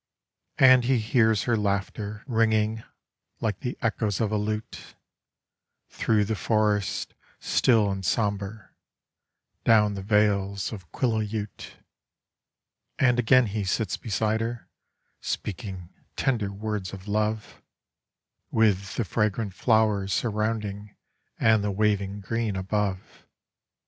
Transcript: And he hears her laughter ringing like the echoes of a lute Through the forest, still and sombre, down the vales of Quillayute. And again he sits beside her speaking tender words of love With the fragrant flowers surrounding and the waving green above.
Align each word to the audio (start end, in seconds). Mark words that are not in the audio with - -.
And 0.57 0.85
he 0.85 0.97
hears 0.97 1.43
her 1.43 1.55
laughter 1.55 2.23
ringing 2.25 2.81
like 3.39 3.59
the 3.59 3.77
echoes 3.83 4.19
of 4.19 4.31
a 4.31 4.35
lute 4.35 4.95
Through 5.89 6.25
the 6.25 6.35
forest, 6.35 7.13
still 7.39 7.91
and 7.91 8.03
sombre, 8.03 8.71
down 9.63 9.93
the 9.93 10.01
vales 10.01 10.73
of 10.73 10.91
Quillayute. 10.91 11.73
And 12.97 13.19
again 13.19 13.45
he 13.45 13.63
sits 13.63 13.95
beside 13.95 14.41
her 14.41 14.67
speaking 15.19 15.89
tender 16.15 16.51
words 16.51 16.93
of 16.93 17.07
love 17.07 17.61
With 18.49 18.95
the 18.95 19.05
fragrant 19.05 19.53
flowers 19.53 20.11
surrounding 20.13 20.95
and 21.39 21.63
the 21.63 21.69
waving 21.69 22.21
green 22.21 22.55
above. 22.55 23.27